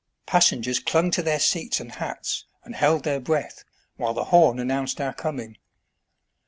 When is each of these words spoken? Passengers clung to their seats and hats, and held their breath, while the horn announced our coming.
Passengers 0.25 0.79
clung 0.79 1.11
to 1.11 1.21
their 1.21 1.39
seats 1.39 1.79
and 1.79 1.91
hats, 1.91 2.45
and 2.63 2.75
held 2.75 3.03
their 3.03 3.19
breath, 3.19 3.63
while 3.97 4.15
the 4.15 4.23
horn 4.33 4.57
announced 4.57 4.99
our 4.99 5.13
coming. 5.13 5.59